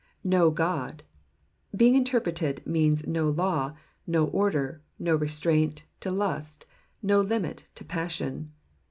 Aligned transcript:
*'iV(> 0.25 0.31
Oody'''' 0.55 1.01
being 1.75 1.93
interpreted, 1.93 2.65
means 2.65 3.05
no 3.05 3.29
law, 3.29 3.75
no 4.07 4.25
order, 4.29 4.81
no 4.97 5.15
restraint 5.15 5.83
to 5.99 6.09
lust, 6.09 6.65
no 7.03 7.21
limit 7.21 7.65
to 7.75 7.85
passion. 7.85 8.51